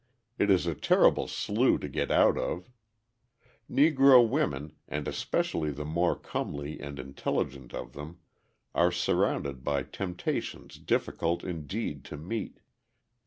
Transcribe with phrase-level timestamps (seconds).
[0.39, 2.67] It is a terrible slough to get out of.
[3.69, 8.17] Negro women, and especially the more comely and intelligent of them,
[8.73, 12.61] are surrounded by temptations difficult indeed to meet.